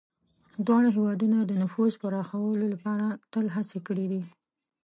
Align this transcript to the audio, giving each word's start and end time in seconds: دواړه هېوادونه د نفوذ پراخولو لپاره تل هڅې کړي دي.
دواړه 0.65 0.89
هېوادونه 0.95 1.37
د 1.43 1.51
نفوذ 1.63 1.91
پراخولو 2.01 2.65
لپاره 2.73 3.07
تل 3.33 3.45
هڅې 3.55 3.79
کړي 3.87 4.05
دي. 4.11 4.21